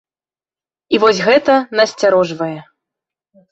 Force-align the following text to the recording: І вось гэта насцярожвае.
І 0.95 1.01
вось 1.03 1.19
гэта 1.27 1.53
насцярожвае. 1.81 2.51